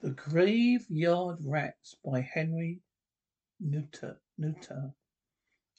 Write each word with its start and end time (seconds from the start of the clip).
The 0.00 0.10
Graveyard 0.12 1.38
Rats 1.44 1.96
by 2.04 2.20
Henry 2.20 2.80
Kuttner. 3.60 4.20
Kuttner. 4.38 4.94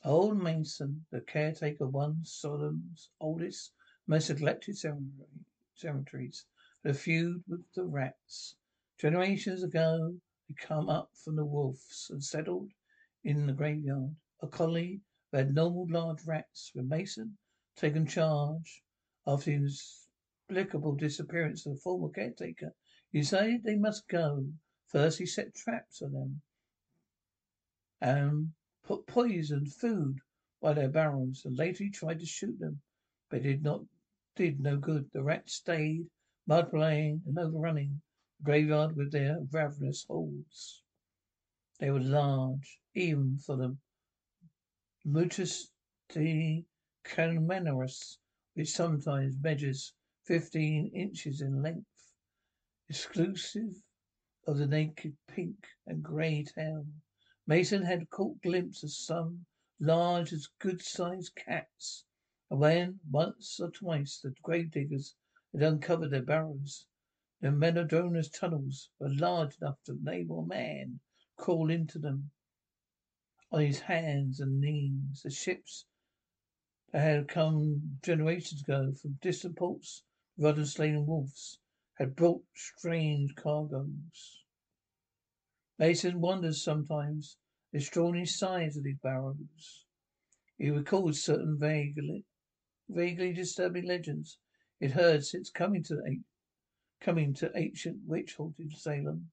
Old 0.03 0.38
Masson, 0.38 1.05
the 1.09 1.21
caretaker 1.21 1.85
of 1.85 1.93
one 1.93 2.25
Salem's 2.25 3.11
oldest, 3.21 3.71
most 4.08 4.29
neglected 4.29 4.77
cemeteries, 4.77 6.45
had 6.83 6.92
a 6.92 6.93
feud 6.93 7.45
with 7.47 7.71
the 7.71 7.85
rats. 7.85 8.57
Generations 8.97 9.63
ago 9.63 10.20
they 10.49 10.55
come 10.55 10.89
up 10.89 11.15
from 11.15 11.38
the 11.38 11.45
wolves 11.45 12.09
and 12.09 12.21
settled 12.21 12.73
in 13.23 13.47
the 13.47 13.54
graveyard. 13.54 14.17
A 14.41 14.49
colony 14.49 14.99
of 15.31 15.54
normal 15.54 15.88
large 15.89 16.25
rats, 16.25 16.73
with 16.75 16.88
Masson 16.88 17.38
taken 17.77 18.05
charge 18.05 18.83
after 19.25 19.51
the 19.51 19.55
inexplicable 19.55 20.95
disappearance 20.95 21.65
of 21.65 21.75
the 21.75 21.79
former 21.79 22.09
caretaker, 22.09 22.75
he 23.11 23.21
decided 23.21 23.63
they 23.63 23.75
must 23.75 24.07
go. 24.07 24.53
First 24.87 25.19
he 25.19 25.25
set 25.25 25.53
traps 25.55 25.97
for 25.97 26.09
them 26.09 26.41
and 28.01 28.54
put 28.83 29.07
poisoned 29.07 29.73
food 29.73 30.19
by 30.61 30.73
their 30.73 30.89
burrows, 30.89 31.43
and 31.45 31.57
later 31.57 31.83
he 31.83 31.89
tried 31.89 32.20
to 32.20 32.26
shoot 32.26 32.59
them, 32.59 32.81
but 33.30 33.40
it 33.40 33.44
did 33.44 33.64
not 33.64 33.86
did 34.36 34.59
no 34.59 34.77
good. 34.77 35.09
The 35.12 35.23
rats 35.23 35.53
stayed, 35.53 36.08
multiplying 36.48 37.22
and 37.26 37.38
overrunning 37.38 38.02
the 38.40 38.44
graveyard 38.45 38.95
with 38.95 39.12
their 39.12 39.39
ravenous 39.52 40.05
hordes. 40.08 40.84
They 41.80 41.91
were 41.91 42.00
large, 42.00 42.80
even 42.94 43.38
for 43.38 43.58
the 43.58 43.78
Mutus 45.05 45.72
de 46.09 46.66
canomerus, 47.03 48.17
which 48.53 48.70
sometimes 48.70 49.36
measures 49.41 49.94
fifteen 50.23 50.91
inches 50.94 51.41
in 51.41 51.62
length 51.62 51.89
exclusive 52.92 53.84
of 54.48 54.58
the 54.58 54.66
naked 54.66 55.16
pink 55.28 55.68
and 55.86 56.02
grey 56.02 56.44
tail. 56.44 56.88
Masson 57.46 57.84
had 57.84 58.09
caught 58.09 58.42
glimpse 58.42 58.81
of 58.81 58.92
some 58.92 59.46
large 59.80 60.34
as 60.34 60.48
good 60.58 60.81
sized 60.81 61.36
cats, 61.36 62.04
and 62.50 62.59
when 62.59 63.00
once 63.12 63.59
or 63.59 63.70
twice 63.70 64.20
the 64.20 64.34
grave 64.42 64.72
diggers 64.72 65.14
had 65.54 65.62
uncovered 65.62 66.09
their 66.09 66.23
burrows, 66.23 66.88
the 67.42 67.52
Menodronus 67.52 68.28
tunnels 68.30 68.90
were 68.98 69.14
large 69.14 69.56
enough 69.62 69.78
to 69.84 69.92
enable 69.92 70.40
a 70.40 70.48
man 70.48 71.00
crawl 71.36 71.70
into 71.70 72.00
them 72.00 72.31
on 73.52 73.62
his 73.62 73.81
hands 73.81 74.40
and 74.40 74.59
knees. 74.59 75.22
The 75.24 75.30
ships 75.30 75.86
that 76.92 77.02
had 77.02 77.28
come 77.28 78.00
generations 78.02 78.62
ago 78.62 78.94
from 78.94 79.20
distant 79.22 79.58
ports, 79.58 80.02
rotten 80.40 80.66
slain 80.66 81.06
wolves, 81.06 81.59
had 82.00 82.16
brought 82.16 82.42
strange 82.55 83.36
cargoes. 83.36 84.45
Masson 85.78 86.22
wonders 86.22 86.64
sometimes 86.64 87.36
the 87.73 87.80
extraordinary 87.80 88.25
size 88.25 88.78
of 88.78 88.86
these 88.86 88.97
barrows. 89.03 89.86
He 90.58 90.69
recalls 90.69 91.22
certain 91.22 91.58
vaguely, 91.59 92.23
vaguely 92.88 93.33
disturbing 93.33 93.86
legends 93.86 94.38
he 94.80 94.86
had 94.86 94.95
heard 94.95 95.25
since 95.25 95.50
coming 95.50 95.83
to 95.83 96.02
coming 97.02 97.33
to 97.33 97.52
ancient 97.56 98.06
witch 98.06 98.36
haunted 98.36 98.72
Salem. 98.78 99.31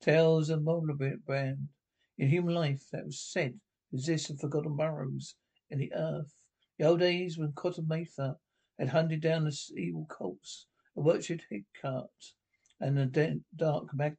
Tales 0.00 0.50
of 0.50 0.62
Moldabrand 0.62 1.68
in 2.16 2.28
human 2.28 2.54
life 2.54 2.88
that 2.92 3.06
was 3.06 3.20
said 3.20 3.54
to 3.90 3.96
exist 3.96 4.30
in 4.30 4.36
forgotten 4.36 4.76
burrows 4.76 5.34
in 5.68 5.78
the 5.78 5.92
earth. 5.92 6.34
The 6.78 6.84
old 6.84 7.00
days 7.00 7.38
when 7.38 7.52
Cotton 7.52 7.88
Mather 7.88 8.36
had 8.78 8.90
hunted 8.90 9.20
down 9.20 9.44
the 9.44 9.56
evil 9.76 10.06
cults 10.06 10.66
a 10.96 11.02
Richard 11.02 11.42
Hickart 11.50 12.34
and 12.80 12.96
the 12.96 13.42
dark 13.56 13.94
Mag- 13.94 14.16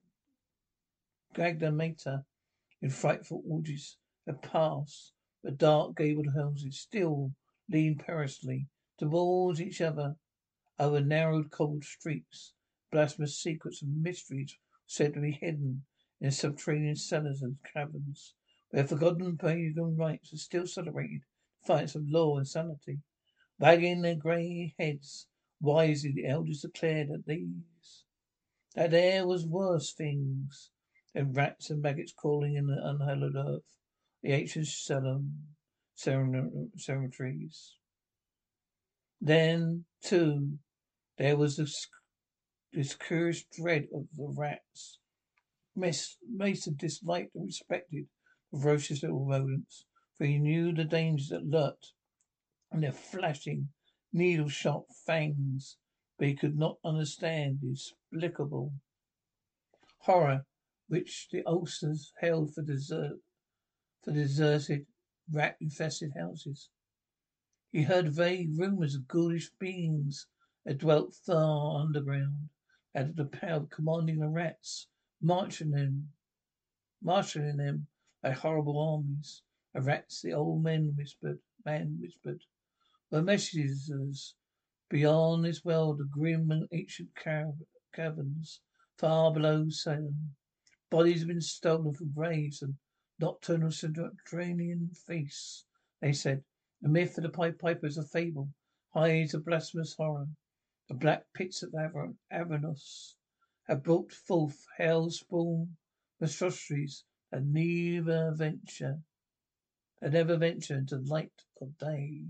Magda 1.38 2.26
in 2.82 2.90
frightful 2.90 3.44
orgies 3.48 3.98
had 4.26 4.42
passed. 4.42 5.14
The 5.44 5.52
dark 5.52 5.96
gabled 5.96 6.34
houses 6.36 6.80
still 6.80 7.34
leaned 7.70 8.00
perilously 8.00 8.68
towards 8.98 9.62
each 9.62 9.82
other 9.82 10.18
over 10.78 11.00
narrowed 11.00 11.52
cobbled 11.52 11.84
streets. 11.84 12.54
Blasphemous 12.92 13.40
secrets 13.40 13.82
and 13.82 14.02
mysteries 14.02 14.58
said 14.86 15.14
to 15.14 15.22
be 15.22 15.32
hidden 15.32 15.86
in 16.20 16.32
subterranean 16.32 16.96
cellars 16.96 17.42
and 17.42 17.58
caverns, 17.64 18.34
where 18.70 18.88
forgotten 18.88 19.38
pagan 19.38 19.96
rites 19.96 20.34
are 20.34 20.38
still 20.38 20.68
celebrated, 20.68 21.22
fights 21.66 21.96
of 21.96 22.10
law 22.10 22.38
and 22.38 22.48
sanity. 22.48 23.00
Wagging 23.60 24.02
their 24.02 24.16
grey 24.16 24.76
heads, 24.78 25.28
Wisely 25.66 26.12
the 26.12 26.28
elders 26.28 26.62
declared 26.62 27.10
that 27.10 27.26
these 27.26 28.04
that 28.76 28.92
there 28.92 29.26
was 29.26 29.48
worse 29.48 29.94
things 29.94 30.70
than 31.16 31.34
rats 31.34 31.72
and 31.72 31.82
maggots 31.82 32.14
crawling 32.16 32.56
in 32.56 32.68
the 32.68 32.78
unhallowed 32.84 33.36
earth, 33.36 33.80
the 34.22 34.32
ancient 34.32 34.68
Salem 34.68 35.56
cemeteries. 35.96 37.78
Then, 39.20 39.86
too, 40.04 40.60
there 41.18 41.36
was 41.36 41.58
this, 41.58 41.88
this 42.72 42.94
curious 42.94 43.44
dread 43.44 43.88
of 43.92 44.08
the 44.16 44.28
rats. 44.38 45.00
Masson 45.76 46.76
disliked 46.76 47.34
and 47.34 47.48
respected 47.48 48.06
the 48.52 48.60
ferocious 48.60 49.02
little 49.02 49.26
rodents, 49.26 49.86
for 50.16 50.26
he 50.26 50.38
knew 50.38 50.74
the 50.74 50.84
dangers 50.84 51.30
that 51.30 51.48
lurked 51.48 51.94
in 52.72 52.82
their 52.82 52.92
flashing 52.92 53.70
needle 54.16 54.48
sharp 54.48 54.86
fangs, 55.06 55.78
but 56.18 56.28
he 56.28 56.34
could 56.34 56.58
not 56.58 56.80
understand 56.86 57.60
the 57.60 57.68
inexplicable 57.68 58.74
horror 60.00 60.46
which 60.88 61.28
the 61.32 61.44
Ulsters 61.46 62.14
held 62.20 62.54
for 62.54 62.62
desert 62.62 63.20
for 64.02 64.14
deserted, 64.14 64.88
rat 65.30 65.58
infested 65.60 66.14
houses. 66.16 66.70
He 67.72 67.82
heard 67.82 68.14
vague 68.14 68.58
rumours 68.58 68.96
of 68.96 69.08
ghoulish 69.08 69.52
beings 69.60 70.28
that 70.64 70.78
dwelt 70.78 71.14
far 71.14 71.82
underground, 71.82 72.50
that 72.94 73.08
had 73.08 73.16
the 73.18 73.26
power 73.26 73.64
of 73.64 73.70
commanding 73.70 74.20
the 74.20 74.30
rats, 74.30 74.88
marching 75.20 75.72
them 75.72 76.14
marshalling 77.02 77.58
them 77.58 77.88
like 78.24 78.38
horrible 78.38 78.80
armies. 78.80 79.42
The 79.74 79.82
rats, 79.82 80.22
the 80.22 80.34
old 80.34 80.64
men 80.64 80.94
whispered 80.96 81.40
man 81.66 81.98
whispered, 82.00 82.42
messengers 83.22 84.36
beyond 84.90 85.46
this 85.46 85.64
world 85.66 86.00
of 86.02 86.12
grim 86.12 86.52
and 86.52 86.68
ancient 86.72 87.10
caverns, 87.94 88.62
far 88.98 89.34
below 89.34 89.70
Salem. 89.70 90.36
Bodies 90.90 91.20
have 91.20 91.28
been 91.28 91.42
stolen 91.42 91.94
from 91.94 92.12
graves 92.14 92.62
and 92.62 92.76
nocturnal 93.20 93.72
subterranean 93.72 94.92
feasts, 95.08 95.66
they 96.02 96.14
said. 96.14 96.44
The 96.82 96.90
myth 96.90 97.18
of 97.18 97.24
the 97.24 97.30
Pied 97.30 97.58
Piper 97.58 97.88
is 97.88 97.98
a 97.98 98.04
fable, 98.04 98.50
hides 98.94 99.34
a 99.34 99.40
blasphemous 99.40 99.96
horror. 99.96 100.28
The 100.88 100.94
black 100.94 101.26
pits 101.34 101.64
of 101.64 101.74
Aver- 101.74 102.14
Avernus 102.30 103.16
have 103.68 103.84
brought 103.84 104.12
forth 104.12 104.66
hell's 104.78 105.20
spawn 105.20 105.78
monstrosities 106.20 107.04
that 107.32 107.44
never 107.44 108.32
venture, 108.36 109.00
that 110.02 110.14
never 110.14 110.38
venture 110.38 110.78
into 110.78 110.98
the 110.98 111.10
light 111.10 111.44
of 111.62 111.78
day. 111.78 112.26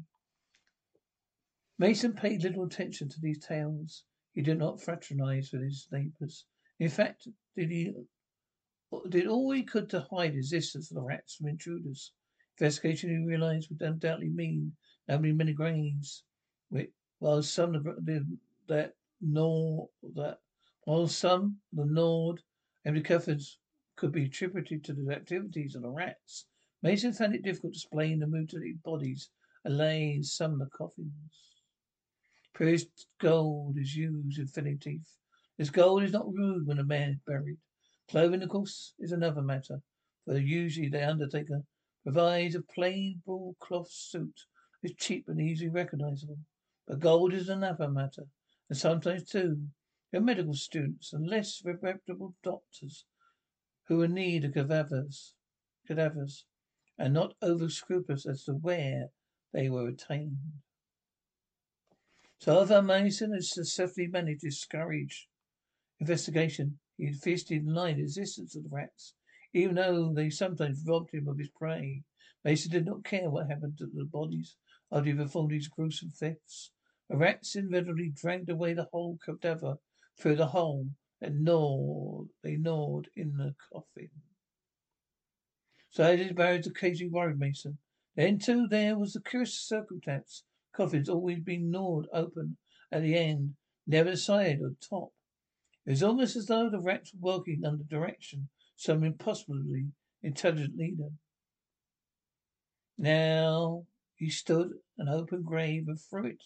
Masson 1.77 2.13
paid 2.13 2.41
little 2.41 2.63
attention 2.63 3.09
to 3.09 3.19
these 3.19 3.45
tales. 3.45 4.05
He 4.33 4.41
did 4.41 4.57
not 4.57 4.81
fraternize 4.81 5.51
with 5.51 5.61
his 5.61 5.87
neighbors. 5.91 6.45
In 6.79 6.87
fact, 6.87 7.27
did 7.55 7.69
he 7.69 7.93
did 9.09 9.27
all 9.27 9.51
he 9.51 9.63
could 9.63 9.89
to 9.89 10.07
hide 10.09 10.35
his 10.35 10.53
existence 10.53 10.89
of 10.89 10.95
the 10.95 11.01
rats 11.01 11.35
from 11.35 11.49
intruders. 11.49 12.13
Investigation, 12.57 13.09
he 13.09 13.17
realized, 13.27 13.69
would 13.69 13.81
undoubtedly 13.81 14.29
mean 14.29 14.77
nobody 15.09 15.33
many 15.33 15.51
graves. 15.51 16.23
While 17.19 17.43
some 17.43 17.75
of 17.75 17.83
the, 17.83 18.25
that 18.67 18.93
nor 19.19 19.89
that 20.13 20.39
while 20.85 21.07
some 21.07 21.59
the 21.73 21.85
gnawed 21.85 22.41
and 22.85 22.95
recoveries 22.95 23.57
could 23.97 24.13
be 24.13 24.25
attributed 24.25 24.85
to 24.85 24.93
the 24.93 25.13
activities 25.13 25.75
of 25.75 25.81
the 25.81 25.89
rats, 25.89 26.45
Masson 26.81 27.11
found 27.11 27.35
it 27.35 27.43
difficult 27.43 27.73
to 27.73 27.77
explain 27.77 28.19
the 28.19 28.27
mutilated 28.27 28.81
bodies 28.81 29.29
that 29.65 29.71
lay 29.71 30.13
in 30.13 30.23
some 30.23 30.53
of 30.53 30.59
the 30.59 30.67
coffins. 30.67 31.54
Purest 32.55 33.07
gold 33.19 33.77
is 33.77 33.97
used 33.97 34.39
in 34.39 34.47
filling 34.47 34.79
teeth. 34.79 35.17
This 35.57 35.69
gold 35.69 36.03
is 36.03 36.13
not 36.13 36.31
rude 36.31 36.65
when 36.65 36.79
a 36.79 36.85
man 36.85 37.09
is 37.09 37.19
buried. 37.27 37.57
Clothing, 38.09 38.43
of 38.43 38.49
course, 38.49 38.93
is 38.97 39.11
another 39.11 39.41
matter, 39.41 39.81
for 40.23 40.37
usually 40.37 40.87
the 40.87 41.05
undertaker 41.05 41.63
provides 42.03 42.55
a 42.55 42.61
plain 42.61 43.21
broadcloth 43.25 43.91
suit 43.91 44.45
is 44.83 44.93
cheap 44.97 45.27
and 45.27 45.41
easily 45.41 45.69
recognizable. 45.69 46.37
But 46.87 46.99
gold 46.99 47.33
is 47.33 47.49
another 47.49 47.89
matter, 47.89 48.23
and 48.69 48.77
sometimes, 48.77 49.29
too, 49.29 49.67
your 50.13 50.21
medical 50.21 50.53
students 50.53 51.11
and 51.11 51.27
less 51.27 51.61
reputable 51.65 52.35
doctors 52.41 53.05
who 53.87 54.01
in 54.01 54.13
need 54.13 54.45
of 54.45 54.53
cadavers, 54.53 55.33
cadavers, 55.87 56.45
and 56.97 57.13
not 57.13 57.33
over 57.41 57.69
scrupulous 57.69 58.25
as 58.25 58.43
to 58.45 58.53
where 58.53 59.09
they 59.51 59.69
were 59.69 59.89
obtained. 59.89 60.37
So 62.39 62.59
Arthur 62.59 62.81
Masson 62.81 63.31
had 63.33 63.43
successfully 63.43 64.07
managed 64.07 64.41
to 64.41 64.49
discourage 64.49 65.29
investigation. 65.99 66.79
he 66.97 67.05
had 67.07 67.51
and 67.51 67.73
lied 67.73 67.99
existence 67.99 68.55
of 68.55 68.63
the 68.63 68.69
rats, 68.69 69.15
even 69.53 69.75
though 69.75 70.13
they 70.13 70.29
sometimes 70.29 70.83
robbed 70.85 71.11
him 71.11 71.27
of 71.27 71.37
his 71.37 71.49
prey. 71.49 72.03
Masson 72.43 72.71
did 72.71 72.85
not 72.85 73.03
care 73.03 73.29
what 73.29 73.47
happened 73.47 73.77
to 73.77 73.87
the 73.87 74.05
bodies 74.05 74.57
after 74.91 75.09
he 75.09 75.15
performed 75.15 75.51
these 75.51 75.67
gruesome 75.67 76.11
thefts. 76.11 76.71
The 77.09 77.17
rats 77.17 77.55
invariably 77.55 78.09
dragged 78.09 78.49
away 78.49 78.73
the 78.73 78.89
whole 78.91 79.17
cadaver 79.17 79.79
through 80.17 80.35
the 80.35 80.47
hole 80.47 80.89
and 81.21 81.43
gnawed, 81.43 82.29
they 82.43 82.57
gnawed 82.57 83.09
in 83.15 83.37
the 83.37 83.55
coffin. 83.71 84.09
So 85.89 86.03
as 86.03 86.19
his 86.19 86.33
barrows 86.33 86.67
occasionally 86.67 87.11
worried 87.11 87.39
Masson. 87.39 87.77
Then 88.15 88.39
too 88.39 88.67
there 88.67 88.97
was 88.97 89.13
the 89.13 89.21
curious 89.21 89.59
circumstance. 89.59 90.43
Coffins 90.75 91.07
always 91.07 91.39
been 91.39 91.71
gnawed 91.71 92.05
open 92.11 92.57
at 92.91 93.01
the 93.01 93.15
end, 93.15 93.55
never 93.87 94.17
side 94.17 94.59
or 94.61 94.75
top. 94.81 95.13
It 95.85 95.91
was 95.91 96.03
almost 96.03 96.35
as 96.35 96.47
though 96.47 96.69
the 96.69 96.81
rats 96.81 97.13
were 97.13 97.37
working 97.37 97.63
under 97.63 97.85
direction 97.85 98.49
some 98.75 99.03
impossibly 99.03 99.93
intelligent 100.21 100.75
leader. 100.75 101.11
Now 102.97 103.87
he 104.15 104.29
stood 104.29 104.71
an 104.97 105.07
open 105.07 105.43
grave 105.43 105.87
and 105.87 105.99
through 105.99 106.25
it, 106.25 106.43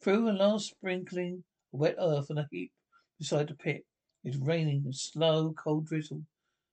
through 0.00 0.30
a 0.30 0.32
last 0.32 0.70
sprinkling 0.70 1.42
of 1.72 1.80
wet 1.80 1.96
earth 1.98 2.30
on 2.30 2.38
a 2.38 2.48
heap 2.52 2.72
beside 3.18 3.48
the 3.48 3.54
pit, 3.54 3.86
it 4.22 4.28
was 4.28 4.38
raining 4.38 4.86
a 4.88 4.92
slow, 4.92 5.52
cold 5.52 5.86
drizzle 5.86 6.24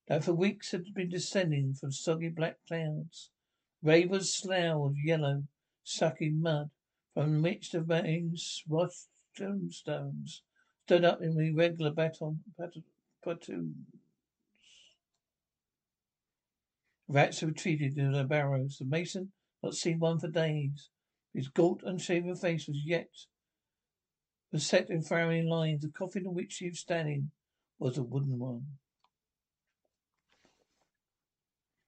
that 0.07 0.23
for 0.23 0.33
weeks 0.33 0.71
had 0.71 0.93
been 0.93 1.09
descending 1.09 1.73
from 1.73 1.91
soggy 1.91 2.29
black 2.29 2.57
clouds. 2.67 3.31
Grave 3.83 4.23
slough 4.23 4.85
of 4.85 4.97
yellow, 5.03 5.47
sucking 5.83 6.39
mud, 6.39 6.69
from 7.13 7.41
which 7.41 7.71
the 7.71 7.81
rain 7.81 8.35
washed 8.67 9.09
tombstones 9.35 10.43
stood 10.85 11.03
up 11.03 11.21
in 11.21 11.39
irregular 11.39 11.91
baton, 11.91 12.43
platoons. 13.23 13.75
Rats 17.07 17.43
retreated 17.43 17.97
into 17.97 18.15
their 18.15 18.25
barrows. 18.25 18.77
The 18.77 18.85
Masson 18.85 19.31
not 19.61 19.75
seen 19.75 19.99
one 19.99 20.19
for 20.19 20.29
days. 20.29 20.89
His 21.33 21.49
gaunt, 21.49 21.81
unshaven 21.83 22.35
face 22.35 22.67
was 22.67 22.81
yet 22.85 23.09
was 24.51 24.65
set 24.65 24.89
in 24.89 25.01
frowning 25.01 25.47
lines. 25.47 25.81
The 25.81 25.89
coffin 25.89 26.25
in 26.25 26.33
which 26.33 26.57
he 26.57 26.69
was 26.69 26.79
standing 26.79 27.31
was 27.79 27.97
a 27.97 28.03
wooden 28.03 28.37
one. 28.37 28.65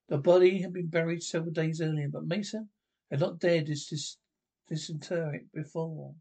The 0.08 0.18
body 0.18 0.62
had 0.62 0.72
been 0.72 0.88
buried 0.88 1.22
several 1.22 1.52
days 1.52 1.80
earlier, 1.80 2.08
but 2.08 2.26
Masson 2.26 2.68
had 3.10 3.20
not 3.20 3.38
dared 3.38 3.66
dis- 3.66 4.18
disinter 4.68 5.34
it 5.34 5.52
before. 5.52 6.14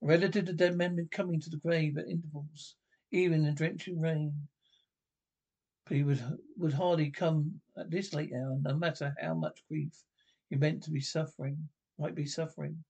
Relative 0.00 0.46
the 0.46 0.52
dead 0.52 0.76
men 0.76 0.96
been 0.96 1.08
coming 1.08 1.40
to 1.40 1.50
the 1.50 1.56
grave 1.56 1.98
at 1.98 2.08
intervals, 2.08 2.76
even 3.10 3.44
in 3.44 3.54
drenching 3.54 4.00
rain. 4.00 4.48
But 5.84 5.96
he 5.96 6.04
would 6.04 6.22
would 6.56 6.74
hardly 6.74 7.10
come 7.10 7.60
at 7.76 7.90
this 7.90 8.12
late 8.12 8.32
hour, 8.32 8.58
no 8.60 8.76
matter 8.76 9.14
how 9.20 9.34
much 9.34 9.66
grief 9.66 10.04
he 10.50 10.56
meant 10.56 10.82
to 10.84 10.90
be 10.90 11.00
suffering, 11.00 11.68
might 11.98 12.14
be 12.14 12.26
suffering. 12.26 12.84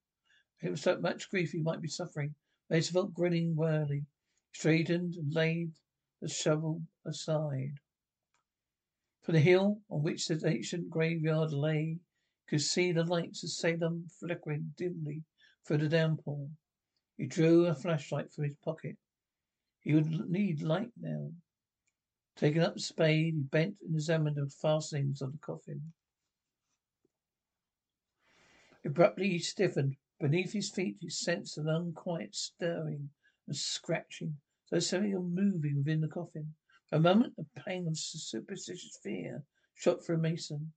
It 0.61 0.71
was 0.71 0.83
so 0.83 0.99
much 1.01 1.31
grief 1.31 1.53
he 1.53 1.61
might 1.61 1.81
be 1.81 1.89
suffering. 1.89 2.35
Felt 2.69 3.15
grinning 3.15 3.55
wearily, 3.55 4.05
straightened 4.53 5.15
and 5.15 5.33
laid 5.33 5.73
the 6.21 6.29
shovel 6.29 6.83
aside. 7.07 7.79
From 9.23 9.35
the 9.35 9.41
hill 9.41 9.81
on 9.89 10.03
which 10.03 10.27
the 10.27 10.47
ancient 10.47 10.91
graveyard 10.91 11.53
lay, 11.53 12.01
could 12.49 12.63
see 12.63 12.93
the 12.93 13.05
lights 13.05 13.45
of 13.45 13.51
Salem 13.51 14.09
flickering 14.19 14.73
dimly 14.77 15.23
through 15.67 15.79
the 15.79 15.89
downpour. 15.89 16.49
He 17.17 17.27
drew 17.27 17.67
a 17.67 17.75
flashlight 17.75 18.33
from 18.33 18.45
his 18.45 18.57
pocket. 18.65 18.97
He 19.81 19.95
would 19.95 20.31
need 20.31 20.63
light 20.63 20.93
now. 21.01 21.33
Taking 22.37 22.63
up 22.63 22.75
the 22.75 22.81
spade, 22.81 23.35
he 23.35 23.41
bent 23.41 23.77
and 23.83 23.95
examined 23.95 24.37
the 24.37 24.49
fastenings 24.49 25.21
of 25.21 25.33
the 25.33 25.39
coffin. 25.39 25.93
Abruptly 28.85 29.31
he 29.31 29.39
stiffened. 29.41 29.97
Beneath 30.21 30.53
his 30.53 30.71
feet 30.71 30.97
he 31.01 31.11
sensed 31.11 31.59
an 31.59 31.69
unquiet 31.69 32.35
stirring 32.35 33.11
and 33.47 33.57
scratching, 33.57 34.39
so 34.67 34.79
something 34.79 35.13
was 35.13 35.31
moving 35.31 35.77
within 35.79 36.01
the 36.01 36.09
coffin. 36.09 36.55
For 36.89 36.97
a 36.97 37.01
moment 37.01 37.35
a 37.39 37.61
pang 37.61 37.87
of 37.87 37.99
superstitious 37.99 38.99
fear 39.03 39.45
shot 39.75 40.05
through 40.05 40.19
Masson. 40.19 40.73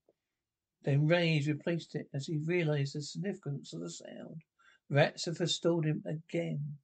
Then 0.84 1.06
rage 1.06 1.46
replaced 1.46 1.94
it 1.94 2.08
as 2.12 2.26
he 2.26 2.38
realized 2.38 2.94
the 2.94 3.02
significance 3.02 3.72
of 3.72 3.80
the 3.80 3.90
sound. 3.90 4.42
Rats 4.88 5.26
had 5.26 5.36
forestalled 5.36 5.84
him 5.84 6.02
again. 6.04 6.78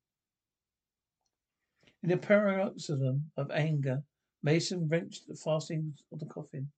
In 2.03 2.13
a 2.13 2.17
paroxysm 2.17 3.33
of 3.37 3.51
anger, 3.51 4.05
Masson 4.41 4.89
wrenched 4.89 5.27
the 5.27 5.35
fastenings 5.35 6.03
of 6.13 6.21
the 6.21 6.27
coffin. 6.27 6.71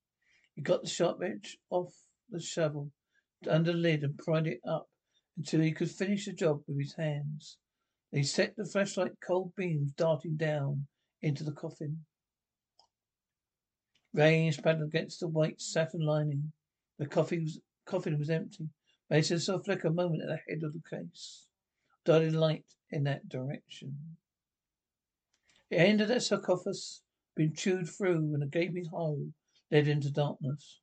He 0.55 0.63
got 0.63 0.83
the 0.83 0.89
sharp 0.89 1.23
edge 1.23 1.59
off 1.69 1.95
the 2.31 2.41
shovel 2.41 2.91
under 3.47 3.73
the 3.73 3.79
lid 3.79 4.03
and 4.03 4.17
pried 4.17 4.47
it 4.47 4.61
up 4.67 4.89
until 5.37 5.61
he 5.61 5.73
could 5.73 5.91
finish 5.91 6.25
the 6.25 6.33
job 6.33 6.63
with 6.67 6.79
his 6.79 6.95
hands. 6.95 7.59
They 8.13 8.23
set 8.23 8.57
the 8.57 8.65
flashlight 8.65 9.21
cold 9.21 9.55
beams 9.55 9.93
darting 9.93 10.37
down 10.37 10.87
into 11.23 11.45
the 11.45 11.53
coffin. 11.53 12.05
Rain 14.13 14.51
spattered 14.53 14.87
against 14.87 15.21
the 15.21 15.29
white 15.29 15.61
satin 15.61 16.01
lining. 16.01 16.53
The 17.01 17.07
coffin 17.07 17.45
was, 17.45 17.59
coffin 17.87 18.19
was 18.19 18.29
empty. 18.29 18.69
Masson 19.09 19.41
saw 19.41 19.55
a 19.55 19.63
flicker 19.63 19.89
a 19.89 19.91
moment 19.91 20.21
at 20.21 20.29
the 20.29 20.37
head 20.37 20.63
of 20.63 20.75
the 20.75 20.83
case. 20.87 21.47
Darted 22.05 22.35
light 22.35 22.67
in 22.91 23.05
that 23.05 23.27
direction. 23.27 24.19
The 25.71 25.79
end 25.79 26.03
of 26.03 26.09
that 26.09 26.23
sarcophagus 26.23 27.03
had 27.31 27.43
been 27.43 27.55
chewed 27.55 27.89
through 27.89 28.35
and 28.35 28.43
a 28.43 28.47
gaping 28.47 28.85
hole 28.85 29.33
led 29.71 29.89
into 29.89 30.11
darkness. 30.11 30.81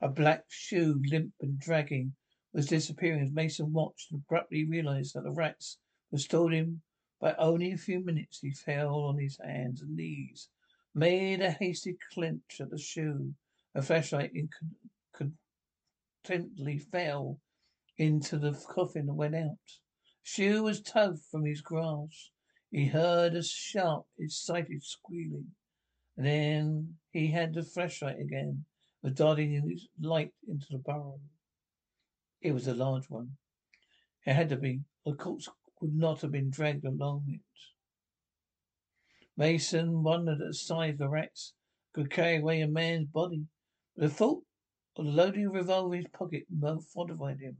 A 0.00 0.08
black 0.08 0.44
shoe, 0.48 1.02
limp 1.10 1.34
and 1.40 1.58
dragging, 1.58 2.14
was 2.52 2.66
disappearing 2.66 3.24
as 3.24 3.32
Masson 3.32 3.72
watched 3.72 4.12
and 4.12 4.20
abruptly 4.20 4.64
realized 4.64 5.14
that 5.14 5.22
the 5.22 5.32
rats 5.32 5.78
had 6.12 6.20
stolen 6.20 6.52
him 6.52 6.82
by 7.18 7.34
only 7.34 7.72
a 7.72 7.76
few 7.76 7.98
minutes. 7.98 8.38
He 8.38 8.52
fell 8.52 8.94
on 8.94 9.18
his 9.18 9.36
hands 9.44 9.82
and 9.82 9.96
knees, 9.96 10.48
made 10.94 11.40
a 11.40 11.50
hasty 11.50 11.96
clinch 12.12 12.60
at 12.60 12.70
the 12.70 12.78
shoe. 12.78 13.32
A 13.74 13.82
flashlight 13.82 14.32
incontently 16.24 16.78
fell 16.78 17.40
into 17.98 18.38
the 18.38 18.52
coffin 18.68 19.08
and 19.08 19.16
went 19.16 19.36
out. 19.36 19.56
Shoe 20.22 20.62
was 20.62 20.82
tugged 20.82 21.22
from 21.30 21.44
his 21.44 21.60
grasp. 21.60 22.30
He 22.70 22.86
heard 22.86 23.34
a 23.34 23.42
sharp, 23.42 24.06
excited 24.18 24.82
squealing. 24.82 25.48
And 26.16 26.26
then 26.26 26.94
he 27.12 27.28
had 27.28 27.54
the 27.54 27.62
flashlight 27.62 28.20
again 28.20 28.64
was 29.02 29.14
darting 29.14 29.54
its 29.54 29.86
light 30.00 30.32
into 30.48 30.66
the 30.70 30.78
burrow. 30.78 31.18
It 32.42 32.52
was 32.52 32.68
a 32.68 32.74
large 32.74 33.08
one. 33.08 33.30
It 34.26 34.34
had 34.34 34.50
to 34.50 34.56
be. 34.56 34.80
The 35.06 35.14
corpse 35.14 35.48
could 35.78 35.94
not 35.94 36.20
have 36.20 36.32
been 36.32 36.50
dragged 36.50 36.84
along 36.84 37.24
it. 37.28 37.40
Masson 39.40 40.02
wondered 40.02 40.42
at 40.42 40.48
the 40.48 40.52
size 40.52 40.92
of 40.92 40.98
the 40.98 41.08
rats 41.08 41.54
could 41.94 42.10
carry 42.10 42.36
away 42.36 42.60
a 42.60 42.68
man's 42.68 43.08
body. 43.08 43.46
The 43.96 44.10
thought 44.10 44.44
of 44.96 45.06
the 45.06 45.12
loading 45.12 45.48
revolver 45.48 45.94
in 45.94 46.02
his 46.02 46.10
pocket 46.12 46.46
fortified 46.92 47.40
him. 47.40 47.56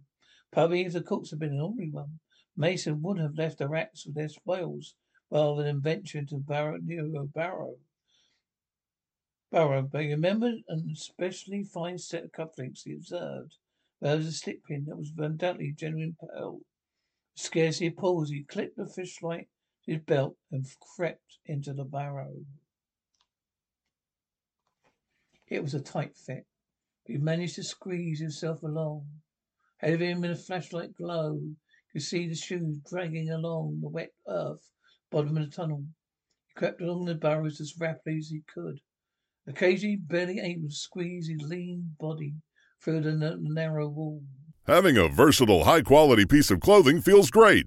Probably 0.52 0.82
if 0.82 0.92
the 0.92 1.02
corpse 1.02 1.30
had 1.30 1.38
been 1.38 1.54
an 1.54 1.60
ordinary 1.62 1.90
one, 1.90 2.20
Masson 2.54 3.00
would 3.00 3.18
have 3.18 3.34
left 3.34 3.56
the 3.56 3.66
rats 3.66 4.04
with 4.04 4.14
their 4.14 4.28
spoils 4.28 4.94
rather 5.30 5.62
than 5.62 5.80
venture 5.80 6.18
into 6.18 6.36
barrow 6.36 6.76
near 6.76 7.06
a 7.16 7.24
barrow. 7.24 7.78
Burrow, 9.50 9.80
but 9.80 10.02
he 10.02 10.08
remembered 10.08 10.62
an 10.68 10.90
especially 10.92 11.64
fine 11.64 11.96
set 11.96 12.24
of 12.24 12.32
cufflinks 12.32 12.82
he 12.82 12.92
observed. 12.92 13.56
There 14.02 14.18
was 14.18 14.26
a 14.26 14.32
slip 14.32 14.66
pin 14.66 14.84
that 14.84 14.98
was 14.98 15.14
undoubtedly 15.16 15.72
genuine 15.72 16.18
pearl. 16.20 16.60
Scarcely 17.36 17.86
a 17.86 17.90
pause, 17.90 18.28
he 18.28 18.44
clipped 18.44 18.76
the 18.76 18.84
flashlight 18.84 19.44
to 19.46 19.59
his 19.86 20.00
belt 20.00 20.36
and 20.50 20.66
crept 20.96 21.38
into 21.46 21.72
the 21.72 21.84
barrow. 21.84 22.32
It 25.48 25.62
was 25.62 25.74
a 25.74 25.80
tight 25.80 26.16
fit, 26.16 26.46
but 27.04 27.12
he 27.12 27.18
managed 27.18 27.56
to 27.56 27.64
squeeze 27.64 28.20
himself 28.20 28.62
along. 28.62 29.06
Ahead 29.82 29.94
of 29.94 30.00
him 30.00 30.24
in 30.24 30.30
a 30.30 30.36
flashlight 30.36 30.94
glow, 30.94 31.40
he 31.40 31.98
could 31.98 32.02
see 32.02 32.28
the 32.28 32.34
shoes 32.34 32.78
dragging 32.88 33.30
along 33.30 33.80
the 33.80 33.88
wet 33.88 34.12
earth 34.28 34.70
bottom 35.10 35.36
of 35.36 35.44
the 35.44 35.50
tunnel. 35.50 35.84
He 36.46 36.54
crept 36.54 36.80
along 36.80 37.06
the 37.06 37.14
burrows 37.14 37.60
as 37.60 37.74
rapidly 37.78 38.18
as 38.18 38.28
he 38.28 38.42
could. 38.52 38.80
Occasionally 39.46 39.96
barely 39.96 40.38
able 40.38 40.68
to 40.68 40.74
squeeze 40.74 41.28
his 41.28 41.42
lean 41.42 41.96
body 41.98 42.34
through 42.80 43.00
the 43.00 43.38
narrow 43.40 43.88
wall. 43.88 44.22
Having 44.66 44.98
a 44.98 45.08
versatile, 45.08 45.64
high 45.64 45.82
quality 45.82 46.26
piece 46.26 46.50
of 46.50 46.60
clothing 46.60 47.00
feels 47.00 47.30
great, 47.30 47.66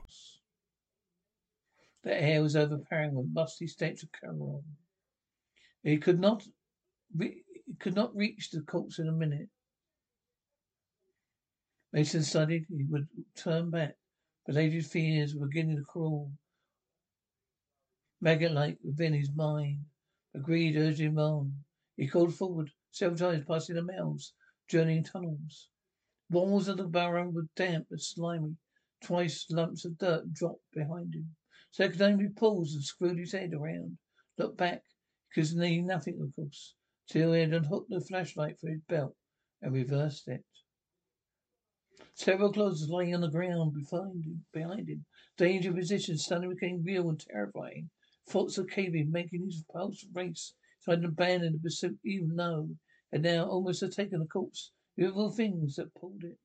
The 2.03 2.19
air 2.19 2.41
was 2.41 2.55
overpowering 2.55 3.13
with 3.13 3.31
musty 3.31 3.67
stench 3.67 4.03
of 4.03 4.11
Cameron. 4.11 4.63
He 5.83 5.97
could 5.97 6.19
not, 6.19 6.43
re- 7.15 7.43
could 7.79 7.95
not 7.95 8.15
reach 8.15 8.49
the 8.49 8.61
corpse 8.61 8.99
in 8.99 9.07
a 9.07 9.11
minute. 9.11 9.49
Masson 11.93 12.23
studied 12.23 12.65
he 12.69 12.85
would 12.85 13.07
turn 13.35 13.69
back, 13.69 13.97
but 14.45 14.57
Adrian's 14.57 14.91
fears 14.91 15.35
were 15.35 15.47
beginning 15.47 15.77
to 15.77 15.83
crawl 15.83 16.31
maggot-like 18.21 18.77
within 18.83 19.13
his 19.13 19.31
mind. 19.33 19.85
But 20.31 20.43
greed 20.43 20.77
urged 20.77 20.99
him 21.01 21.17
on. 21.19 21.65
He 21.97 22.07
called 22.07 22.33
forward, 22.33 22.71
several 22.91 23.17
times 23.17 23.45
passing 23.45 23.75
the 23.75 23.83
mouths, 23.83 24.33
journeying 24.69 25.03
tunnels. 25.03 25.67
Walls 26.29 26.67
of 26.67 26.77
the 26.77 26.85
burrow 26.85 27.29
were 27.29 27.47
damp 27.55 27.87
and 27.91 28.01
slimy. 28.01 28.55
Twice 29.03 29.47
lumps 29.49 29.83
of 29.83 29.97
dirt 29.97 30.31
dropped 30.31 30.71
behind 30.71 31.15
him. 31.15 31.35
Second 31.73 31.99
time 31.99 32.19
he 32.19 32.27
paused 32.27 32.75
and 32.75 32.83
screwed 32.83 33.17
his 33.17 33.31
head 33.31 33.53
around. 33.53 33.97
Looked 34.37 34.57
back. 34.57 34.83
He 35.33 35.41
could 35.41 35.55
nothing, 35.55 36.19
of 36.19 36.35
course, 36.35 36.75
till 37.07 37.31
he 37.31 37.39
had 37.39 37.53
unhooked 37.53 37.89
the 37.89 38.01
flashlight 38.01 38.59
from 38.59 38.71
his 38.71 38.81
belt 38.81 39.15
and 39.61 39.71
reversed 39.73 40.27
it. 40.27 40.43
Several 42.13 42.51
clothes 42.51 42.89
lying 42.89 43.15
on 43.15 43.21
the 43.21 43.29
ground 43.29 43.73
behind 43.73 44.25
him. 44.25 44.45
Behind 44.51 44.89
him. 44.89 45.05
Danger 45.37 45.71
position 45.73 46.17
suddenly 46.17 46.55
became 46.55 46.83
real 46.83 47.07
and 47.07 47.17
terrifying. 47.21 47.89
Thoughts 48.27 48.57
of 48.57 48.67
caving, 48.67 49.09
making 49.09 49.45
his 49.45 49.63
pulse 49.71 50.05
race. 50.11 50.53
Tried 50.83 51.03
to 51.03 51.07
abandon 51.07 51.53
the 51.53 51.59
pursuit 51.59 51.97
even 52.03 52.35
though 52.35 52.75
had 53.13 53.21
now 53.21 53.45
almost 53.47 53.79
had 53.79 53.93
taken 53.93 54.21
a 54.21 54.27
corpse. 54.27 54.71
Beautiful 54.97 55.31
things 55.31 55.77
that 55.77 55.95
pulled 55.95 56.25
it. 56.25 56.37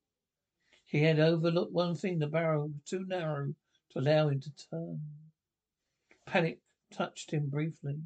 He 0.85 0.99
had 0.99 1.19
overlooked 1.19 1.73
one 1.73 1.95
thing, 1.95 2.19
the 2.19 2.27
barrel 2.27 2.69
was 2.69 2.81
too 2.85 3.05
narrow 3.05 3.53
to 3.97 4.03
allow 4.03 4.29
him 4.29 4.39
to 4.39 4.51
turn. 4.69 5.01
Panic 6.25 6.59
touched 6.91 7.31
him 7.31 7.49
briefly. 7.49 7.97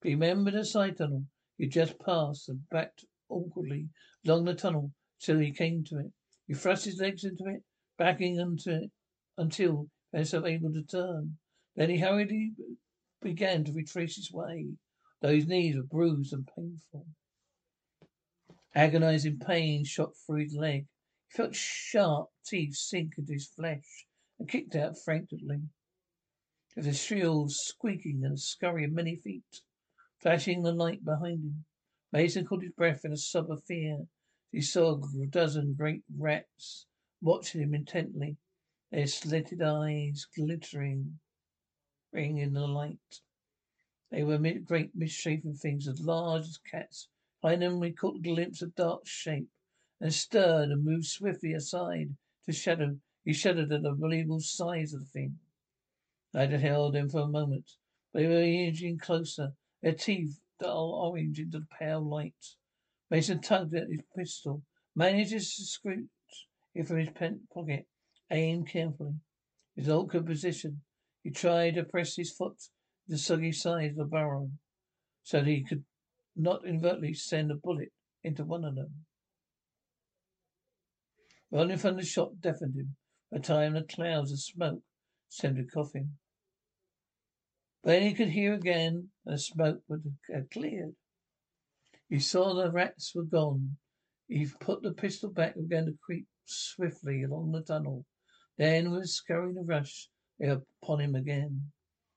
But 0.00 0.08
he 0.08 0.14
remembered 0.14 0.54
a 0.54 0.64
side 0.64 0.96
tunnel 0.96 1.26
he 1.58 1.66
just 1.66 1.98
passed 1.98 2.48
and 2.48 2.68
backed 2.70 3.04
awkwardly 3.28 3.88
along 4.24 4.44
the 4.44 4.54
tunnel 4.54 4.92
till 5.20 5.38
he 5.38 5.52
came 5.52 5.84
to 5.84 5.98
it. 5.98 6.12
He 6.46 6.54
thrust 6.54 6.84
his 6.84 7.00
legs 7.00 7.24
into 7.24 7.46
it, 7.46 7.62
backing 7.98 8.36
into 8.36 8.84
it 8.84 8.90
until 9.36 9.88
he 10.12 10.18
himself 10.18 10.44
able 10.44 10.72
to 10.72 10.82
turn. 10.82 11.38
Then 11.74 11.90
he 11.90 11.98
hurriedly 11.98 12.52
began 13.20 13.64
to 13.64 13.72
retrace 13.72 14.16
his 14.16 14.32
way, 14.32 14.66
though 15.20 15.34
his 15.34 15.46
knees 15.46 15.76
were 15.76 15.82
bruised 15.82 16.32
and 16.32 16.46
painful. 16.46 17.06
Agonizing 18.74 19.38
pain 19.38 19.84
shot 19.84 20.10
through 20.16 20.42
his 20.42 20.54
leg. 20.54 20.86
He 21.28 21.36
felt 21.36 21.54
sharp 21.54 22.28
teeth 22.44 22.76
sink 22.76 23.14
into 23.18 23.32
his 23.32 23.48
flesh 23.48 24.05
and 24.38 24.48
kicked 24.48 24.76
out 24.76 24.98
frantically. 24.98 25.62
Was 26.76 26.86
a 26.86 26.92
shrill 26.92 27.48
squeaking 27.48 28.22
and 28.22 28.34
a 28.34 28.38
scurry 28.38 28.84
of 28.84 28.92
many 28.92 29.16
feet, 29.16 29.62
flashing 30.18 30.62
the 30.62 30.72
light 30.72 31.04
behind 31.04 31.42
him. 31.42 31.64
Masson 32.12 32.44
caught 32.44 32.62
his 32.62 32.72
breath 32.72 33.04
in 33.04 33.12
a 33.12 33.16
sob 33.16 33.50
of 33.50 33.64
fear. 33.64 34.06
He 34.52 34.60
saw 34.60 35.00
a 35.22 35.26
dozen 35.26 35.74
great 35.74 36.04
rats 36.16 36.86
watching 37.20 37.62
him 37.62 37.74
intently, 37.74 38.36
their 38.90 39.06
slitted 39.06 39.62
eyes 39.62 40.26
glittering 40.34 41.18
in 42.12 42.52
the 42.52 42.66
light. 42.66 43.20
They 44.10 44.22
were 44.22 44.38
great 44.38 44.94
misshapen 44.94 45.54
things 45.54 45.88
as 45.88 46.00
large 46.00 46.44
as 46.44 46.58
cats. 46.58 47.08
Behind 47.42 47.62
them 47.62 47.80
we 47.80 47.92
caught 47.92 48.16
a 48.16 48.20
glimpse 48.20 48.62
of 48.62 48.74
dark 48.74 49.06
shape 49.06 49.48
and 50.00 50.12
stirred 50.12 50.70
and 50.70 50.84
moved 50.84 51.06
swiftly 51.06 51.52
aside 51.52 52.16
to 52.44 52.52
shadow. 52.52 52.98
He 53.26 53.32
shuddered 53.32 53.72
at 53.72 53.82
the 53.82 53.88
unbelievable 53.90 54.38
size 54.38 54.94
of 54.94 55.00
the 55.00 55.06
thing. 55.06 55.40
I 56.32 56.42
had 56.46 56.60
held 56.60 56.94
him 56.94 57.08
for 57.08 57.22
a 57.22 57.26
moment, 57.26 57.72
but 58.12 58.20
they 58.20 58.28
were 58.28 58.40
inching 58.40 58.98
closer, 58.98 59.56
their 59.82 59.94
teeth 59.94 60.40
dull 60.60 60.92
orange 60.94 61.40
into 61.40 61.58
the 61.58 61.66
pale 61.76 62.00
light. 62.08 62.54
Masson 63.10 63.40
tugged 63.40 63.74
at 63.74 63.88
his 63.90 64.02
pistol, 64.16 64.62
managed 64.94 65.32
to 65.32 65.40
scoot 65.40 66.08
it 66.72 66.86
from 66.86 66.98
his 66.98 67.10
pent 67.10 67.50
pocket, 67.50 67.88
aimed 68.30 68.68
carefully. 68.68 69.16
His 69.74 69.88
awkward 69.88 70.24
position 70.24 70.82
he 71.24 71.32
tried 71.32 71.74
to 71.74 71.84
press 71.84 72.14
his 72.14 72.32
foot 72.32 72.60
to 72.60 72.70
the 73.08 73.18
soggy 73.18 73.50
side 73.50 73.90
of 73.90 73.96
the 73.96 74.04
barrel 74.04 74.52
so 75.24 75.40
that 75.40 75.48
he 75.48 75.64
could 75.64 75.84
not 76.36 76.64
inadvertently 76.64 77.14
send 77.14 77.50
a 77.50 77.56
bullet 77.56 77.92
into 78.22 78.44
one 78.44 78.64
of 78.64 78.76
them. 78.76 79.04
Running 81.50 81.78
from 81.78 81.96
the 81.96 82.04
shot 82.04 82.40
deafened 82.40 82.76
him. 82.76 82.96
The 83.32 83.40
time 83.40 83.72
the 83.72 83.82
clouds 83.82 84.30
of 84.30 84.40
smoke 84.40 84.84
sounded 85.28 85.72
coughing. 85.72 86.16
Then 87.82 88.02
he 88.02 88.14
could 88.14 88.28
hear 88.30 88.54
again, 88.54 89.10
and 89.24 89.34
the 89.34 89.38
smoke 89.38 89.82
had 90.32 90.48
cleared. 90.50 90.94
He 92.08 92.20
saw 92.20 92.54
the 92.54 92.70
rats 92.70 93.16
were 93.16 93.24
gone. 93.24 93.78
He 94.28 94.46
put 94.60 94.82
the 94.82 94.92
pistol 94.92 95.30
back 95.32 95.56
and 95.56 95.68
began 95.68 95.86
to 95.86 95.98
creep 96.00 96.28
swiftly 96.44 97.24
along 97.24 97.50
the 97.50 97.62
tunnel. 97.62 98.06
Then, 98.58 98.90
was 98.92 98.98
with 98.98 99.04
a 99.06 99.08
scurrying 99.08 99.66
rush, 99.66 100.08
upon 100.40 101.00
him 101.00 101.16
again. 101.16 101.72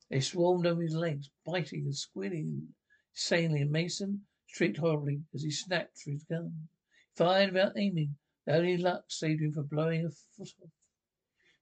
They 0.10 0.20
swarmed 0.20 0.68
over 0.68 0.84
his 0.84 0.94
legs, 0.94 1.32
biting 1.44 1.86
and 1.86 1.96
squealing 1.96 2.76
insanely, 3.16 3.62
and 3.62 3.72
Masson 3.72 4.28
shrieked 4.46 4.78
horribly 4.78 5.24
as 5.34 5.42
he 5.42 5.50
snapped 5.50 5.98
for 5.98 6.12
his 6.12 6.24
gun. 6.24 6.70
He 7.16 7.18
fired 7.18 7.54
without 7.54 7.78
aiming. 7.78 8.18
The 8.46 8.58
only 8.58 8.78
luck 8.78 9.06
saved 9.10 9.42
him 9.42 9.54
from 9.54 9.66
blowing 9.66 10.06
a 10.06 10.12
foot 10.12 10.54
off. 10.64 10.70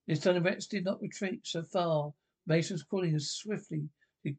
This 0.08 0.22
time 0.22 0.36
the 0.36 0.42
rats 0.42 0.68
did 0.68 0.86
not 0.86 1.02
retreat 1.02 1.46
so 1.46 1.64
far. 1.64 2.14
Masson 2.46 2.76
was 2.76 2.84
crawling 2.84 3.14
as 3.14 3.30
swiftly 3.30 3.80
as 3.80 3.90
he 4.24 4.38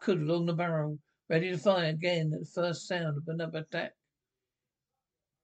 could 0.00 0.18
along 0.18 0.46
the 0.46 0.54
barrel, 0.54 0.98
ready 1.28 1.50
to 1.50 1.58
fire 1.58 1.90
again 1.90 2.32
at 2.32 2.40
the 2.40 2.46
first 2.46 2.86
sound 2.86 3.18
of 3.18 3.28
another 3.28 3.58
attack. 3.58 3.96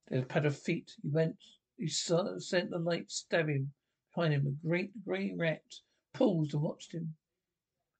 There 0.08 0.20
was 0.20 0.24
a 0.24 0.28
pad 0.28 0.46
of 0.46 0.58
feet. 0.58 0.96
He 1.02 1.10
went. 1.10 1.44
He 1.76 1.88
saw, 1.88 2.38
sent 2.38 2.70
the 2.70 2.78
light 2.78 3.10
stabbing 3.10 3.74
behind 4.14 4.32
him. 4.32 4.46
A 4.46 4.66
great 4.66 5.04
grey 5.04 5.34
rat 5.34 5.80
paused 6.14 6.54
and 6.54 6.62
watched 6.62 6.92
him. 6.92 7.16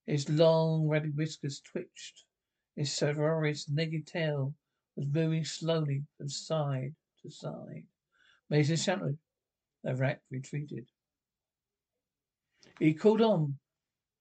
His 0.06 0.30
long, 0.30 0.88
ratty 0.88 1.10
whiskers 1.10 1.60
twitched. 1.60 2.24
His 2.74 2.90
cerberus 2.90 3.68
naked 3.68 4.06
tail 4.06 4.54
was 4.94 5.08
moving 5.08 5.44
slowly 5.44 6.06
from 6.16 6.30
side 6.30 6.96
to 7.20 7.30
side. 7.30 7.86
Masson 8.48 8.76
shouted. 8.76 9.18
The 9.82 9.94
rat 9.94 10.22
retreated. 10.30 10.88
He 12.78 12.92
called 12.92 13.22
on, 13.22 13.40
um, 13.40 13.58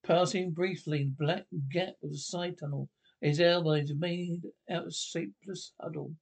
passing 0.02 0.52
briefly 0.52 1.04
the 1.04 1.24
black 1.24 1.46
gap 1.70 1.94
of 2.02 2.10
the 2.10 2.18
side 2.18 2.58
tunnel. 2.58 2.88
His 3.20 3.40
elbows 3.40 3.92
made 3.94 4.42
out 4.70 4.86
a 4.86 4.92
shapeless 4.92 5.72
huddle. 5.80 6.14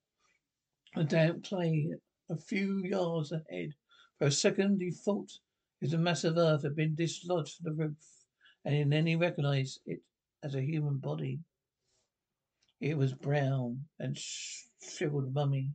A 0.97 1.05
damp 1.05 1.45
clay 1.45 1.95
a 2.29 2.37
few 2.37 2.79
yards 2.85 3.31
ahead. 3.31 3.75
For 4.19 4.27
a 4.27 4.33
second 4.33 4.81
he 4.81 4.91
thought 4.91 5.31
if 5.81 5.91
the 5.91 5.99
mass 5.99 6.25
of 6.25 6.37
earth 6.37 6.63
had 6.63 6.75
been 6.75 6.95
dislodged 6.95 7.57
from 7.57 7.65
the 7.65 7.85
roof, 7.85 8.27
and 8.65 8.93
then 8.93 9.07
he 9.07 9.17
recognized 9.17 9.81
it 9.87 10.01
as 10.43 10.55
a 10.55 10.63
human 10.63 10.99
body. 10.99 11.41
It 12.81 12.97
was 12.97 13.15
brown 13.15 13.85
and 13.99 14.19
shriveled 14.19 15.33
mummy. 15.33 15.71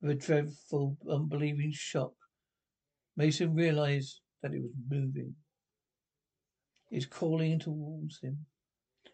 With 0.00 0.10
a 0.10 0.14
dreadful, 0.14 0.96
unbelieving 1.08 1.72
shock, 1.72 2.14
Masson 3.16 3.54
realized 3.54 4.20
that 4.42 4.54
it 4.54 4.62
was 4.62 4.72
moving. 4.88 5.34
It 6.90 6.96
was 6.96 7.06
crawling 7.06 7.58
towards 7.58 8.20
him. 8.20 8.46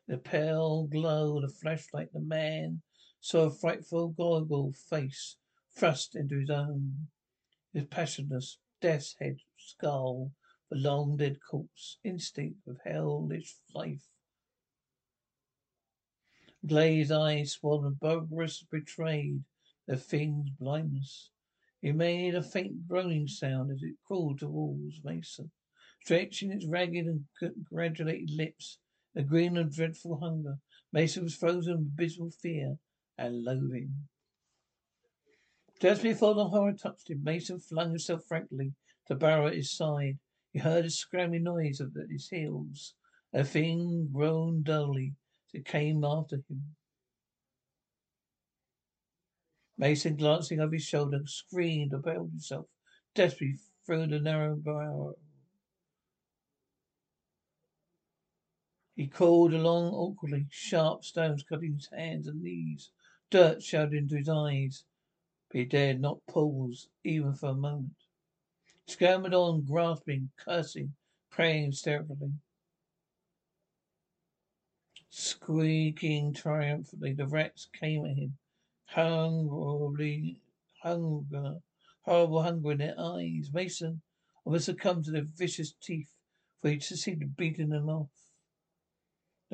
The 0.07 0.19
pale 0.19 0.87
glow 0.87 1.37
of 1.37 1.43
the 1.43 1.49
flashlight, 1.49 2.13
the 2.13 2.21
man 2.21 2.83
saw 3.21 3.47
a 3.47 3.51
frightful, 3.51 4.09
goggle 4.11 4.73
face 4.73 5.37
thrust 5.77 6.15
into 6.15 6.39
his 6.39 6.51
own. 6.51 7.09
His 7.73 7.87
passionless, 7.87 8.59
death's 8.81 9.17
head 9.19 9.39
skull, 9.57 10.33
the 10.71 10.77
long 10.77 11.17
dead 11.17 11.39
corpse, 11.41 11.99
instinct 12.05 12.67
of 12.69 12.79
hellish 12.85 13.57
life. 13.75 14.07
Glazed 16.65 17.11
eyes 17.11 17.53
swollen, 17.53 17.95
barbarous, 17.95 18.63
betrayed 18.71 19.43
the 19.87 19.97
thing's 19.97 20.51
blindness. 20.51 21.31
It 21.83 21.95
made 21.95 22.35
a 22.35 22.43
faint 22.43 22.87
groaning 22.87 23.27
sound 23.27 23.71
as 23.73 23.83
it 23.83 23.97
crawled 24.07 24.39
towards 24.39 25.03
Masson, 25.03 25.51
stretching 26.05 26.53
its 26.53 26.67
ragged 26.67 27.07
and 27.07 27.25
granulated 27.65 28.31
lips, 28.31 28.79
a 29.17 29.23
grin 29.23 29.57
of 29.57 29.75
dreadful 29.75 30.19
hunger. 30.21 30.59
Masson 30.93 31.25
was 31.25 31.35
frozen 31.35 31.79
with 31.79 31.87
abysmal 31.87 32.31
fear 32.31 32.77
and 33.17 33.43
loathing. 33.43 33.95
Just 35.81 36.03
before 36.03 36.35
the 36.35 36.49
horror 36.49 36.75
touched 36.75 37.09
him, 37.09 37.23
Masson 37.25 37.59
flung 37.59 37.91
himself 37.91 38.25
frankly 38.27 38.75
to 39.07 39.15
Barrow 39.15 39.47
at 39.47 39.55
his 39.55 39.75
side. 39.75 40.19
He 40.53 40.59
heard 40.59 40.85
a 40.85 40.91
scrambling 40.91 41.45
noise 41.45 41.81
at 41.81 41.89
his 42.11 42.29
heels. 42.29 42.95
A 43.33 43.43
thing 43.43 44.11
groaned 44.13 44.65
dully. 44.65 45.15
it 45.55 45.65
came 45.65 46.05
after 46.05 46.37
him. 46.37 46.77
Masson, 49.79 50.17
glancing 50.17 50.61
over 50.61 50.75
his 50.75 50.85
shoulder, 50.85 51.23
screamed 51.25 51.93
and 51.93 52.05
himself 52.05 52.67
desperately 53.15 53.57
through 53.87 54.07
the 54.07 54.21
narrow 54.21 54.55
burrow. 54.55 55.15
He 58.97 59.09
crawled 59.09 59.53
along 59.53 59.93
awkwardly, 59.93 60.47
sharp 60.51 61.05
stones 61.05 61.43
cutting 61.43 61.75
his 61.75 61.89
hands 61.89 62.29
and 62.29 62.41
knees, 62.41 62.93
dirt 63.29 63.61
showed 63.61 63.93
into 63.93 64.17
his 64.17 64.29
eyes, 64.29 64.85
but 65.49 65.59
he 65.59 65.65
dared 65.65 66.01
not 66.01 66.25
pause 66.27 66.89
even 67.03 67.35
for 67.35 67.49
a 67.49 67.55
moment. 67.55 67.97
He 68.87 69.05
on, 69.07 69.63
grasping, 69.65 70.31
cursing, 70.37 70.95
praying 71.29 71.73
hysterically. 71.73 72.35
Squeaking 75.11 76.33
triumphantly, 76.33 77.15
the 77.15 77.27
rats 77.27 77.69
came 77.73 78.05
at 78.05 78.17
him, 78.17 78.39
hungrily, 78.85 80.41
hunger, 80.83 81.63
horrible 82.03 82.43
hunger 82.43 82.73
in 82.73 82.79
their 82.79 82.95
eyes. 82.99 83.51
Masson 83.53 84.03
almost 84.45 84.67
succumbed 84.67 85.07
to 85.07 85.11
their 85.11 85.25
vicious 85.25 85.73
teeth, 85.73 86.15
for 86.61 86.71
he 86.71 86.79
succeeded 86.79 87.37
beating 87.37 87.71
them 87.71 87.89
off. 87.89 88.24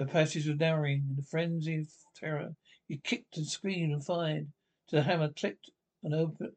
The 0.01 0.07
passage 0.07 0.47
was 0.47 0.59
narrowing. 0.59 1.11
In 1.11 1.19
a 1.19 1.23
frenzy 1.23 1.77
of 1.81 1.93
terror, 2.15 2.57
he 2.89 2.97
kicked 2.97 3.37
and 3.37 3.47
screamed 3.47 3.93
and 3.93 4.03
fired 4.03 4.51
the 4.91 5.03
hammer 5.03 5.31
clicked 5.31 5.71
and 6.03 6.15
opened 6.15 6.57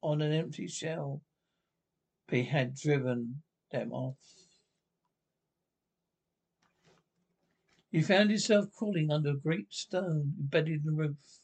on 0.00 0.22
an 0.22 0.32
empty 0.32 0.66
shell. 0.66 1.20
He 2.30 2.44
had 2.44 2.74
driven 2.74 3.42
them 3.70 3.92
off. 3.92 4.16
He 7.90 8.00
found 8.00 8.30
himself 8.30 8.72
crawling 8.72 9.10
under 9.10 9.32
a 9.32 9.36
great 9.36 9.70
stone 9.70 10.36
embedded 10.38 10.80
in 10.80 10.86
the 10.86 10.92
roof. 10.92 11.40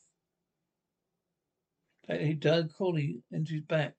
He 2.09 2.33
dug 2.33 2.73
crawling 2.73 3.23
into 3.31 3.57
his 3.57 3.65
back. 3.65 3.97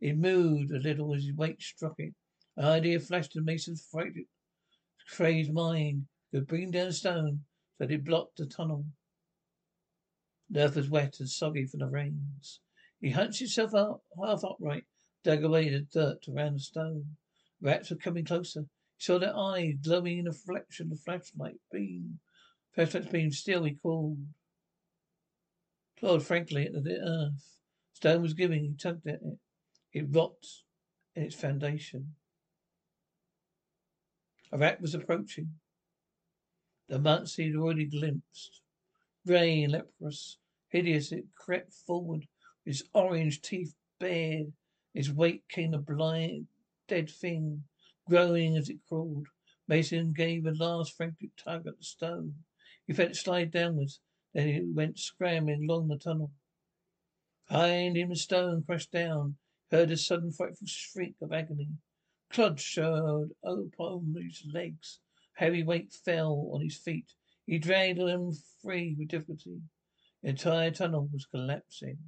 It 0.00 0.18
moved 0.18 0.72
a 0.72 0.80
little 0.80 1.14
as 1.14 1.26
his 1.26 1.36
weight 1.36 1.62
struck 1.62 1.94
it. 2.00 2.14
An 2.56 2.64
idea 2.64 2.98
flashed 2.98 3.36
in 3.36 3.44
Masson's 3.44 3.86
frightened, 3.88 4.26
crazed 5.08 5.52
mind 5.52 6.08
could 6.36 6.46
bring 6.46 6.70
down 6.70 6.92
stone 6.92 7.40
so 7.78 7.84
that 7.84 7.90
it 7.90 8.04
blocked 8.04 8.36
the 8.36 8.44
tunnel. 8.44 8.84
The 10.50 10.64
earth 10.64 10.76
was 10.76 10.90
wet 10.90 11.18
and 11.18 11.28
soggy 11.30 11.64
from 11.64 11.80
the 11.80 11.86
rains. 11.86 12.60
He 13.00 13.10
hunched 13.10 13.38
himself 13.38 13.74
up, 13.74 14.02
half 14.22 14.44
upright, 14.44 14.84
dug 15.24 15.42
away 15.42 15.70
the 15.70 15.80
dirt 15.80 16.26
around 16.28 16.56
the 16.56 16.60
stone. 16.60 17.16
Rats 17.62 17.88
were 17.88 17.96
coming 17.96 18.26
closer. 18.26 18.66
He 18.98 19.04
saw 19.04 19.18
their 19.18 19.34
eyes 19.34 19.76
glowing 19.82 20.18
in 20.18 20.24
the 20.24 20.30
reflection 20.30 20.86
of 20.86 20.90
the 20.90 21.02
flashlight 21.02 21.56
beam. 21.72 22.18
Flashlight 22.74 23.10
beam 23.10 23.30
still, 23.30 23.64
he 23.64 23.72
called. 23.72 24.18
Clawed 25.98 26.22
frankly 26.22 26.66
at 26.66 26.84
the 26.84 26.98
earth. 26.98 27.60
Stone 27.94 28.20
was 28.20 28.34
giving, 28.34 28.62
he 28.62 28.74
tugged 28.74 29.06
at 29.06 29.22
it. 29.22 29.38
It 29.94 30.14
rocked 30.14 30.46
in 31.14 31.22
its 31.22 31.34
foundation. 31.34 32.14
A 34.52 34.58
rat 34.58 34.82
was 34.82 34.94
approaching. 34.94 35.54
The 36.88 37.00
monster 37.00 37.42
he 37.42 37.48
had 37.48 37.56
already 37.56 37.86
glimpsed. 37.86 38.60
Grey 39.26 39.66
leprous, 39.66 40.38
hideous, 40.68 41.10
it 41.10 41.24
crept 41.34 41.72
forward, 41.72 42.28
its 42.64 42.84
orange 42.94 43.42
teeth 43.42 43.74
bared. 43.98 44.52
Its 44.94 45.10
weight 45.10 45.48
came 45.48 45.74
a 45.74 45.78
blind, 45.78 46.46
dead 46.86 47.10
thing, 47.10 47.64
growing 48.06 48.56
as 48.56 48.68
it 48.68 48.84
crawled. 48.86 49.26
Masson 49.66 50.12
gave 50.12 50.46
a 50.46 50.52
last 50.52 50.92
frantic 50.96 51.34
tug 51.36 51.66
at 51.66 51.76
the 51.76 51.82
stone. 51.84 52.44
He 52.86 52.92
felt 52.92 53.10
it 53.10 53.16
slide 53.16 53.50
downwards, 53.50 54.00
then 54.32 54.48
it 54.48 54.66
went 54.68 55.00
scrambling 55.00 55.64
along 55.68 55.88
the 55.88 55.98
tunnel. 55.98 56.30
Behind 57.48 57.96
him, 57.96 58.10
the 58.10 58.16
stone 58.16 58.62
crashed 58.62 58.92
down. 58.92 59.38
Heard 59.72 59.90
a 59.90 59.96
sudden 59.96 60.30
frightful 60.30 60.68
shriek 60.68 61.16
of 61.20 61.32
agony. 61.32 61.70
Clutch 62.30 62.60
showed 62.60 63.32
upon 63.42 64.14
his 64.14 64.44
legs. 64.52 65.00
Heavy 65.36 65.62
weight 65.62 65.92
fell 65.92 66.50
on 66.54 66.62
his 66.62 66.78
feet. 66.78 67.12
He 67.44 67.58
dragged 67.58 67.98
them 67.98 68.32
free 68.62 68.96
with 68.98 69.08
difficulty. 69.08 69.60
The 70.22 70.30
entire 70.30 70.70
tunnel 70.70 71.10
was 71.12 71.26
collapsing. 71.26 71.98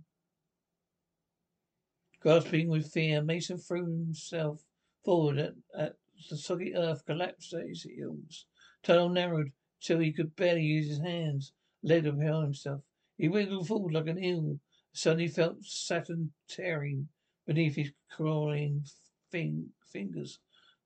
Gasping 2.22 2.68
with 2.68 2.90
fear, 2.90 3.22
Masson 3.22 3.58
threw 3.58 3.84
himself 3.84 4.64
forward 5.04 5.36
at, 5.38 5.54
at 5.76 5.96
the 6.30 6.38
soggy 6.38 6.74
earth 6.74 7.04
collapsed 7.04 7.52
at 7.52 7.68
his 7.68 7.82
heels. 7.82 8.46
Tunnel 8.82 9.10
narrowed 9.10 9.52
till 9.80 9.98
he 9.98 10.10
could 10.10 10.34
barely 10.34 10.62
use 10.62 10.88
his 10.88 11.00
hands, 11.00 11.52
led 11.82 12.06
him 12.06 12.18
behind 12.20 12.44
himself. 12.44 12.82
He 13.18 13.28
wiggled 13.28 13.68
forward 13.68 13.92
like 13.92 14.06
an 14.06 14.24
eel. 14.24 14.58
Suddenly 14.92 15.28
felt 15.28 15.62
Saturn 15.64 16.32
tearing 16.48 17.10
beneath 17.46 17.76
his 17.76 17.92
crawling 18.10 18.86
fin- 19.30 19.74
fingers. 19.92 20.38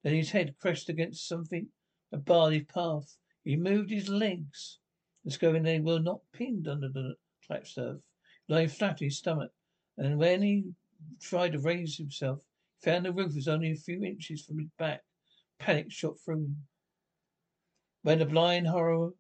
Then 0.03 0.15
his 0.15 0.33
head 0.33 0.59
crashed 0.59 0.89
against 0.89 1.29
something 1.29 1.69
and 2.13 2.25
barred 2.25 2.69
path. 2.69 3.17
He 3.43 3.57
moved 3.57 3.91
his 3.91 4.09
legs, 4.09 4.79
discovering 5.25 5.63
they 5.63 5.81
were 5.81 5.99
not 5.99 6.21
pinned 6.33 6.69
under 6.69 6.89
the 6.89 7.15
collapsed 7.45 7.79
earth, 7.79 8.03
lying 8.49 8.69
flat 8.69 9.01
on 9.01 9.07
his 9.07 9.19
stomach. 9.19 9.51
And 9.97 10.19
when 10.19 10.43
he 10.43 10.75
tried 11.21 11.53
to 11.53 11.59
raise 11.59 11.97
himself, 11.97 12.41
he 12.79 12.91
found 12.91 13.05
the 13.05 13.13
roof 13.13 13.35
was 13.35 13.49
only 13.49 13.73
a 13.73 13.77
few 13.77 14.05
inches 14.05 14.45
from 14.45 14.59
his 14.59 14.69
back. 14.79 15.03
Panic 15.59 15.91
shot 15.91 16.21
through 16.21 16.45
him. 16.45 16.57
When 18.03 18.19
the 18.19 18.27
blind 18.27 18.67
horror 18.67 19.13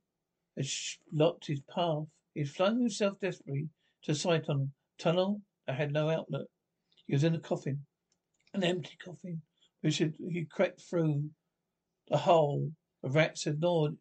had 0.57 0.67
blocked 1.11 1.47
his 1.47 1.61
path, 1.61 2.07
he 2.35 2.41
had 2.41 2.51
flung 2.51 2.81
himself 2.81 3.19
desperately 3.21 3.69
to 4.03 4.13
a 4.13 4.15
side 4.15 4.45
tunnel. 4.45 4.71
Tunnel 4.99 5.41
that 5.67 5.77
had 5.77 5.93
no 5.93 6.11
outlet. 6.11 6.47
He 7.07 7.15
was 7.15 7.25
in 7.25 7.35
a 7.35 7.41
coffin, 7.41 7.87
an 8.55 8.65
empty 8.65 8.97
coffin, 9.03 9.43
which 9.81 9.97
he 9.97 10.47
crept 10.51 10.81
through 10.83 11.31
the 12.09 12.19
hole 12.19 12.73
the 13.03 13.11
rats 13.11 13.45
had 13.45 13.61
gnawed 13.61 13.99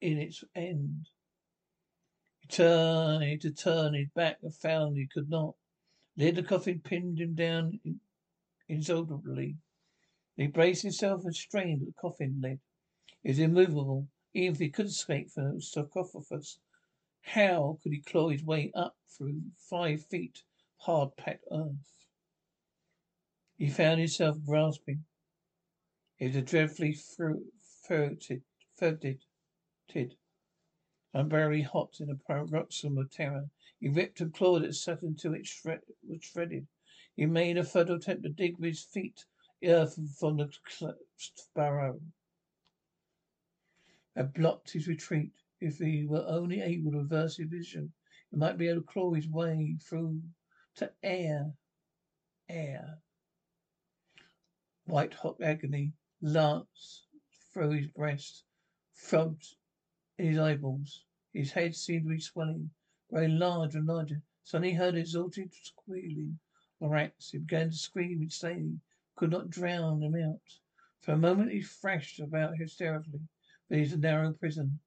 in 0.00 0.18
its 0.18 0.42
end. 0.54 1.08
He 2.40 2.48
turned 2.48 3.40
to 3.42 3.50
turn 3.52 3.94
his 3.94 4.08
back 4.14 4.38
and 4.42 4.54
found 4.54 4.96
he 4.96 5.06
could 5.06 5.30
not. 5.30 5.54
Lid 6.16 6.34
the 6.34 6.42
coffin 6.42 6.80
pinned 6.80 7.20
him 7.20 7.34
down 7.34 7.80
inexorably. 8.68 9.56
He 10.36 10.48
braced 10.48 10.82
himself 10.82 11.24
and 11.24 11.34
strained 11.34 11.82
at 11.82 11.86
the 11.86 11.94
coffin 11.94 12.40
lid. 12.40 12.60
It 13.22 13.28
was 13.28 13.38
immovable. 13.38 14.08
Even 14.32 14.54
if 14.54 14.60
he 14.60 14.70
could 14.70 14.86
escape 14.86 15.30
from 15.30 15.56
the 15.56 15.62
sarcophagus, 15.62 16.58
how 17.20 17.78
could 17.82 17.92
he 17.92 18.00
claw 18.00 18.28
his 18.28 18.44
way 18.44 18.70
up 18.74 18.96
through 19.08 19.42
five 19.56 20.04
feet 20.06 20.42
hard 20.78 21.16
packed 21.16 21.44
earth? 21.50 22.06
He 23.56 23.68
found 23.68 23.98
himself 24.00 24.38
grasping. 24.44 25.04
It 26.18 26.28
was 26.28 26.36
a 26.36 26.42
dreadfully 26.42 26.92
ferreted, 27.90 28.44
ferreted, 28.76 29.20
unbearably 31.12 31.62
hot 31.62 31.96
in 31.98 32.08
a 32.08 32.14
paroxysm 32.14 32.96
of 32.96 33.10
terror. 33.10 33.50
He 33.80 33.88
ripped 33.88 34.20
and 34.20 34.32
clawed 34.32 34.62
at 34.62 34.76
Saturn 34.76 35.08
until 35.08 35.34
it 35.34 35.44
shred, 35.44 35.80
was 36.08 36.22
shredded. 36.22 36.68
He 37.16 37.26
made 37.26 37.58
a 37.58 37.64
futile 37.64 37.96
attempt 37.96 38.22
to 38.22 38.28
dig 38.28 38.58
with 38.58 38.68
his 38.68 38.84
feet 38.84 39.24
earth 39.64 39.98
from 40.20 40.36
the 40.36 40.48
burrow. 41.52 42.00
Had 44.14 44.34
blocked 44.34 44.70
his 44.70 44.86
retreat. 44.86 45.32
If 45.60 45.78
he 45.78 46.06
were 46.06 46.24
only 46.28 46.60
able 46.60 46.92
to 46.92 46.98
reverse 46.98 47.38
his 47.38 47.48
vision, 47.48 47.92
he 48.30 48.36
might 48.36 48.56
be 48.56 48.68
able 48.68 48.82
to 48.82 48.86
claw 48.86 49.14
his 49.14 49.28
way 49.28 49.76
through 49.82 50.22
to 50.76 50.92
air. 51.02 51.54
Air. 52.48 53.00
White 54.84 55.14
hot 55.14 55.42
agony 55.42 55.94
lanced 56.22 57.08
through 57.52 57.70
his 57.70 57.88
breast, 57.88 58.44
throbbed 58.94 59.56
in 60.18 60.26
his 60.26 60.38
eyeballs. 60.38 61.04
His 61.32 61.50
head 61.50 61.74
seemed 61.74 62.04
to 62.04 62.10
be 62.10 62.20
swelling, 62.20 62.70
growing 63.08 63.40
larger 63.40 63.78
and 63.78 63.88
larger. 63.88 64.22
Suddenly 64.44 64.70
he 64.70 64.76
heard 64.76 64.94
exultant 64.94 65.52
squealing 65.54 66.38
of 66.80 66.92
rats. 66.92 67.32
He 67.32 67.38
began 67.38 67.70
to 67.70 67.76
scream 67.76 68.22
insanely, 68.22 68.78
could 69.16 69.32
not 69.32 69.50
drown 69.50 69.98
them 69.98 70.14
out. 70.14 70.60
For 71.00 71.12
a 71.12 71.18
moment 71.18 71.50
he 71.50 71.60
thrashed 71.60 72.20
about 72.20 72.56
hysterically 72.56 73.26
beneath 73.68 73.90
the 73.90 73.96
narrow 73.96 74.32
prison. 74.32 74.78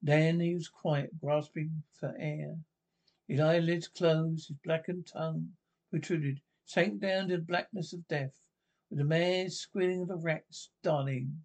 Then 0.00 0.38
he 0.38 0.54
was 0.54 0.68
quiet, 0.68 1.18
grasping 1.20 1.82
for 1.92 2.14
air. 2.18 2.56
His 3.26 3.40
eyelids 3.40 3.88
closed, 3.88 4.46
his 4.46 4.56
blackened 4.58 5.08
tongue 5.08 5.56
protruded, 5.90 6.40
sank 6.64 7.00
down 7.00 7.28
to 7.28 7.38
the 7.38 7.42
blackness 7.42 7.92
of 7.92 8.06
death, 8.06 8.46
with 8.90 8.98
the 8.98 9.04
mad 9.04 9.52
squealing 9.52 10.02
of 10.02 10.08
the 10.08 10.16
rats 10.16 10.70
darting 10.82 11.44